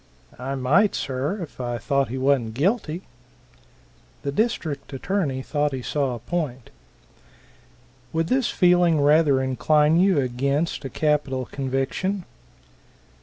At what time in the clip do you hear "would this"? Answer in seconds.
8.11-8.49